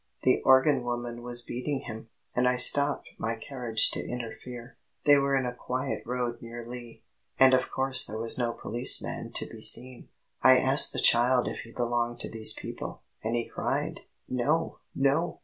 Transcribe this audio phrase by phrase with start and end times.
[0.23, 4.75] "The organ woman was beating him, and I stopped my carriage to interfere.
[5.05, 7.03] They were in a quiet road near Lee,
[7.39, 10.09] and of course there was no policeman to be seen.
[10.41, 15.39] I asked the child if he belonged to these people, and he cried, 'No, no!'